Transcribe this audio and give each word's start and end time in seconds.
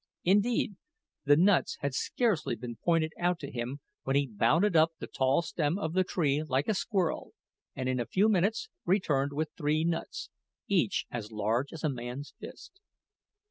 Indeed, 0.23 0.77
the 1.25 1.37
nuts 1.37 1.77
had 1.81 1.93
scarcely 1.93 2.55
been 2.55 2.75
pointed 2.75 3.13
out 3.19 3.37
to 3.41 3.51
him 3.51 3.81
when 4.01 4.15
he 4.15 4.25
bounded 4.25 4.75
up 4.75 4.93
the 4.97 5.05
tall 5.05 5.43
stem 5.43 5.77
of 5.77 5.93
the 5.93 6.03
tree 6.03 6.41
like 6.41 6.67
a 6.67 6.73
squirrel, 6.73 7.33
and 7.75 7.87
in 7.87 7.99
a 7.99 8.07
few 8.07 8.27
minutes 8.27 8.67
returned 8.83 9.31
with 9.31 9.51
three 9.55 9.83
nuts, 9.83 10.31
each 10.67 11.05
as 11.11 11.31
large 11.31 11.71
as 11.71 11.83
a 11.83 11.87
man's 11.89 12.33
fist. 12.39 12.81